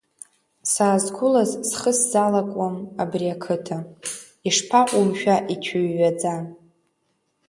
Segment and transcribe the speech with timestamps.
[0.71, 3.77] Саазқәылаз схы сзалакуам абри ақыҭа,
[4.47, 6.33] ишԥаҟоу мшәа ицәыҩҩаӡа!